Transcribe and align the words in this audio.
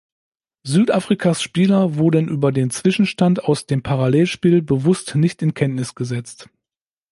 Südafrikas 0.63 1.43
Spieler 1.43 1.95
wurden 1.95 2.27
über 2.27 2.51
den 2.51 2.71
Zwischenstand 2.71 3.43
aus 3.43 3.67
dem 3.67 3.83
Parallelspiel 3.83 4.63
bewusst 4.63 5.13
nicht 5.13 5.43
in 5.43 5.53
Kenntnis 5.53 5.93
gesetzt. 5.93 6.49